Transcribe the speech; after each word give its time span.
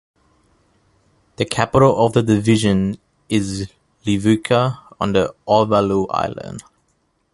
The 1.35 1.45
capital 1.45 2.03
of 2.03 2.13
the 2.13 2.23
division 2.23 2.97
is 3.29 3.71
Levuka, 4.03 4.79
on 4.99 5.13
the 5.13 5.35
Ovalau 5.47 6.07
island. 6.09 6.63